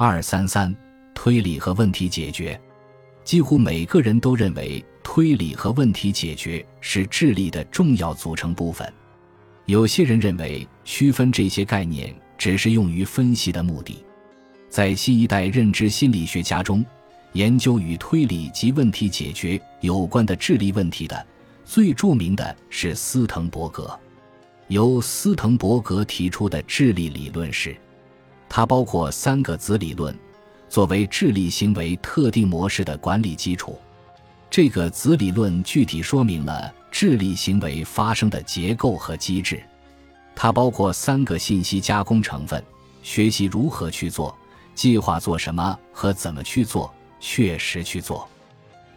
[0.00, 0.72] 二三三，
[1.12, 2.58] 推理和问题解决。
[3.24, 8.88] 几乎每个人都认为推理和问题解决是智力的重要组成部分。
[9.66, 14.04] 有些人认为区分这些概念只是用于分析的目的。
[14.68, 16.86] 在新一代认知心理学家中，
[17.32, 21.26] 研究与推理及问题解决有关的智力问题的
[21.64, 23.98] 最著名的是斯滕伯格。
[24.68, 27.76] 由斯滕伯格提出的智力理论是，
[28.48, 30.16] 它包括三个子理论，
[30.68, 33.78] 作为智力行为特定模式的管理基础。
[34.50, 39.62] 这个子理论具体说明了智力行为发生的结构和机制。
[40.34, 42.64] 它包括三个信息加工成分：
[43.02, 44.34] 学习如何去做。
[44.74, 48.28] 计划做什么和怎么去做，确实去做。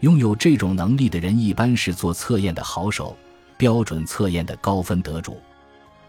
[0.02, 3.18] 拥有这种能力的人一般是做测验的好手，
[3.58, 5.42] 标准测验的高分得主。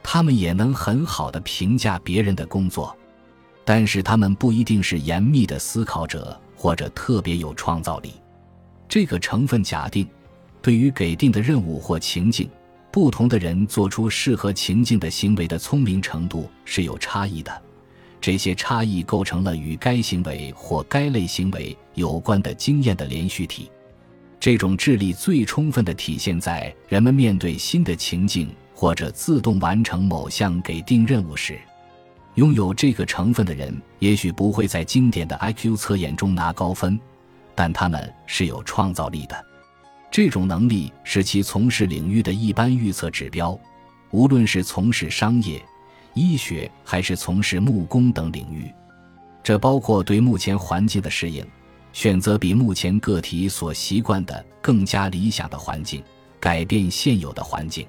[0.03, 2.95] 他们也能很好的评价别人的工作，
[3.65, 8.15] 但是他们不一定是严密的思考者或者特别有创造力。
[8.89, 10.07] 这个成分假定，
[10.61, 12.49] 对于给定的任务或情境，
[12.91, 17.63] 不同的人做出适合情境的行为的聪明程度是有差异的。
[18.21, 23.71] 这些差异构成了与该行为或该类行为有关的经验的连续体。
[24.39, 31.59] 这种智力最充分的体现在人们面对新的情境或者自动完成某项给定任务时。
[32.35, 36.99] 拥有这个成分的人也许不会在经典的 IQ 测验中拿高分，
[37.55, 39.47] 但他们是有创造力的。
[40.11, 43.59] 这种能力是其从事领域的一般预测指标，
[44.11, 45.63] 无论是从事商业。
[46.15, 48.71] 医学还是从事木工等领域，
[49.43, 51.43] 这包括对目前环境的适应，
[51.95, 56.05] 选择比目前个体所习惯的更加理想的环境，
[56.39, 57.87] 改变现有的环境，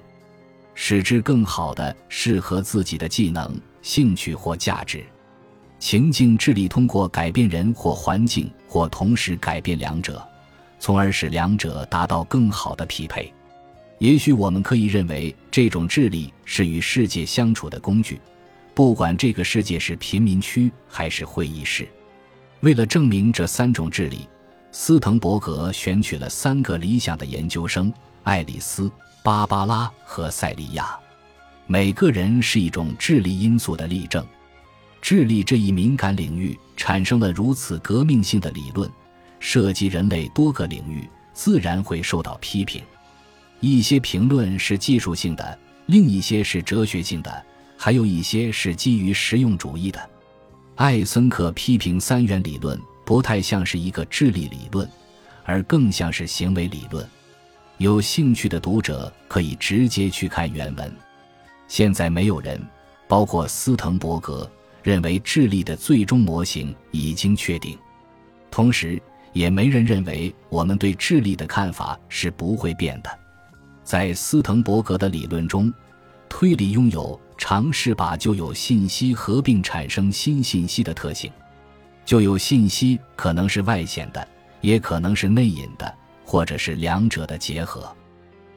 [0.72, 5.04] 使之更好的适合自己的技能、兴趣或价值。
[5.78, 10.26] 情境智力通过改变人或环境，或同时改变两者，
[10.80, 13.30] 从而使两者达到更好的匹配。
[13.98, 18.18] 也许我们可以认为，这种智力是与世界相处的工具，
[18.72, 21.86] 不管这个世界是贫民区还是会议室。
[22.60, 24.26] 为了证明这三种智力，
[24.72, 27.92] 斯滕伯格选取了三个理想的研究生：
[28.22, 28.90] 爱丽丝、
[29.22, 30.98] 芭芭拉和塞利亚。
[31.66, 34.24] 每个人是一种智力因素的例证。
[35.00, 38.90] 智力这一敏感领域产生了如此革命性的理论，
[39.38, 42.82] 涉及人类多个领域，自然会受到批评。
[43.60, 47.44] 一些评论是技术性的，另一些是哲学性的，
[47.76, 50.10] 还有一些是基于实用主义的。
[50.76, 54.88] 艾森克批评三元理论不太像是一个智力理论，
[55.44, 57.06] 而更像是行为理论。
[57.78, 60.90] 有兴趣的读者可以直接去看原文。
[61.74, 62.64] 现在没有人，
[63.08, 64.48] 包括斯滕伯格，
[64.84, 67.76] 认为智力的最终模型已经确定，
[68.48, 69.02] 同时
[69.32, 73.10] 也没人认为我们对智力的看法是不会变的。
[73.82, 75.74] 在斯滕伯格的理论中，
[76.28, 81.28] 推理拥有尝试把旧有信息合并产生新信息的特性。
[82.04, 84.24] 旧有信息可能是外显的，
[84.60, 85.92] 也可能是内隐的，
[86.24, 87.92] 或者是两者的结合。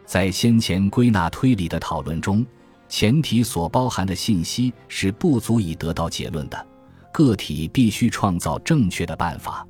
[0.05, 2.45] 在先前归纳推理的讨论中，
[2.89, 6.67] 前提所包含的信息是不足以得到结论的，
[7.13, 9.67] 个体必须创造正确的办法。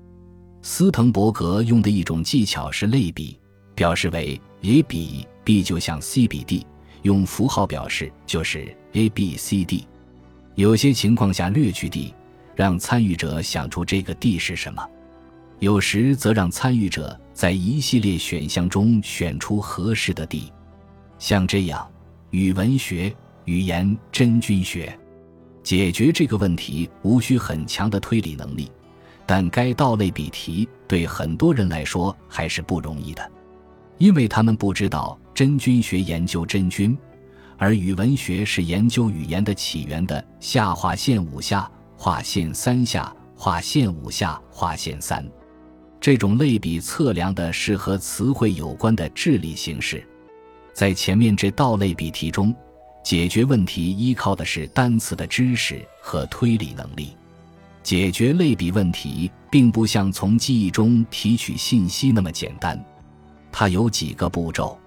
[0.61, 3.39] 斯滕伯格用的一种技巧是类比，
[3.75, 5.27] 表示为 A 比。
[5.43, 6.67] B 就像 C 比 D，
[7.03, 9.87] 用符号表示就是 A B C D。
[10.55, 12.13] 有些情况下略去 D，
[12.53, 14.83] 让参与者想出这个 D 是什么；
[15.59, 20.51] 有时则让参与者在一系列选项中选出合适的 D。
[21.17, 21.89] 像这样，
[22.31, 23.15] 语文学、
[23.45, 24.97] 语言真菌学
[25.63, 28.69] 解决这个问题无需很强的推理能力，
[29.25, 33.31] 但该道类比题对很多人来说还是不容易的。
[33.97, 36.97] 因为他们不知道真菌学研究真菌，
[37.57, 40.23] 而语文学是研究语言的起源的。
[40.39, 45.25] 下划线五下划线三下划线五下划线三，
[45.99, 50.05] 这种类比测量的是和词汇有关的智力形式。
[50.77, 52.53] 在前面这道类比题中，
[53.01, 57.17] 解决问题依靠的是单词的知识和推理能力。
[57.81, 62.79] 解决类比问题，并不像从记忆中提取信息那么简单。
[63.51, 64.77] 它有几个步骤。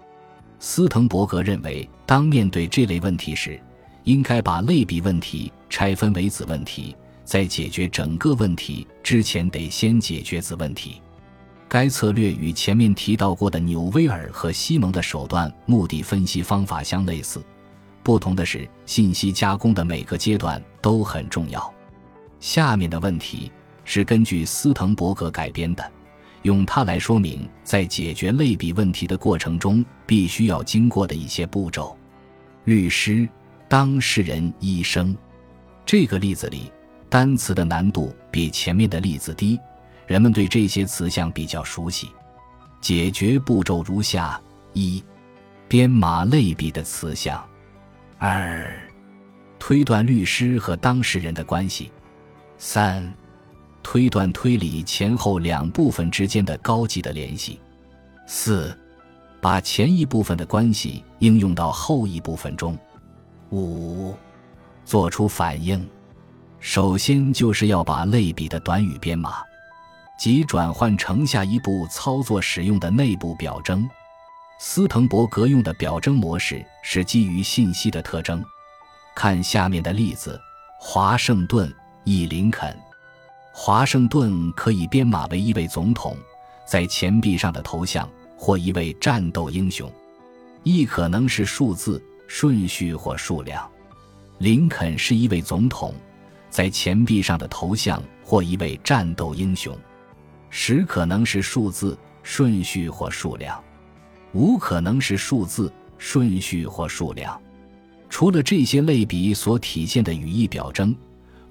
[0.60, 3.60] 斯滕伯格认为，当面对这类问题时，
[4.04, 6.94] 应该把类比问题拆分为子问题，
[7.24, 11.02] 在解决整个问题之前，得先解决子问题。
[11.70, 17.40] 该策略与前面提到过的纽威尔和西蒙的手段目的分析方法相类似，
[18.02, 21.72] 不同的是，信息加工的每个阶段都很重要。
[22.40, 23.52] 下面的问题
[23.84, 25.92] 是根据斯滕伯格改编的，
[26.42, 31.96] 用它来说明在解决类比问题的过程中必须要经过的一些步骤。
[32.64, 33.28] 律师、
[33.68, 35.16] 当事人、医生，
[35.86, 36.72] 这个例子里
[37.08, 39.56] 单词的难度比前面的例子低，
[40.10, 42.10] 人们对这些词项比较熟悉。
[42.80, 44.40] 解决步骤如下：
[44.72, 45.00] 一、
[45.68, 47.38] 编码类比的词项；
[48.18, 48.68] 二、
[49.56, 51.92] 推断律师和当事人的关系；
[52.58, 53.08] 三、
[53.84, 57.60] 推断推理前后两部分之间的高级的联系；
[58.26, 58.76] 四、
[59.40, 62.74] 把前一部分的关系应用到后一部分中；
[63.52, 64.12] 五、
[64.84, 65.88] 做出反应。
[66.58, 69.36] 首先就是要把类比的短语编码。
[70.20, 73.88] 即转换成下一步操作使用的内部表征。
[74.58, 78.44] 斯滕伯格用的表征模式是基于信息的特征。
[79.16, 80.38] 看下面的例子：
[80.78, 81.74] 华盛顿
[82.04, 82.26] ，E.
[82.26, 82.78] 林肯。
[83.50, 86.14] 华盛顿可以编码为一位总统
[86.66, 88.06] 在钱币上的头像，
[88.36, 89.90] 或一位战斗英雄，
[90.64, 93.66] 亦可能是数字、顺序或数量。
[94.36, 95.94] 林肯是一位总统
[96.50, 99.74] 在钱币上的头像，或一位战斗英雄。
[100.50, 103.56] 十可能是数字、顺序或数量；
[104.34, 107.40] 五可能是数字、顺序或数量。
[108.08, 110.94] 除了这些类比所体现的语义表征，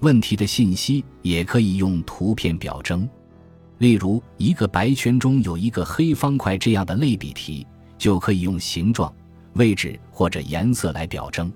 [0.00, 3.08] 问题的信息也可以用图片表征。
[3.78, 7.66] 例如，一个白圈中有一个黑方块这样的类比题，
[7.96, 9.10] 就可以用形状、
[9.54, 11.50] 位置或者颜色来表征。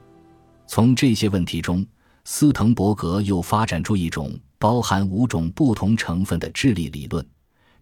[0.67, 1.87] 从这些问题中，
[2.25, 7.23] 斯滕伯格又发展出一种包含五种不同成分的智力理论。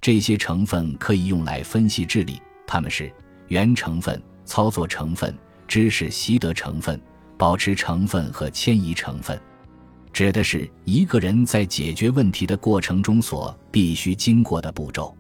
[0.03, 3.11] 这些成分可以用来分析智力，它们是
[3.47, 5.33] 原成分、操作成分、
[5.69, 7.01] 知识习得成分、
[7.39, 9.41] 保持成分和迁移成分，
[10.13, 15.17] 指的是一个人在解决问题的过程中所必须经过的步骤，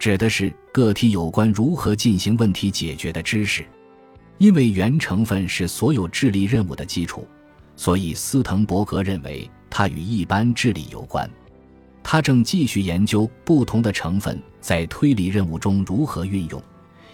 [0.00, 3.64] 指的是个体有关如何进行问题解决的知识。
[4.38, 7.24] 因为原成分是所有智力任务的基础，
[7.76, 11.30] 所以斯滕伯格认为它与一般智力有关。
[12.10, 16.62] 他正继续研究不同的成分在推理任务中如何运用，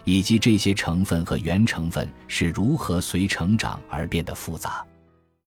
[0.04, 4.86] 以及这些成分和原成分是如何随成长而变得复杂。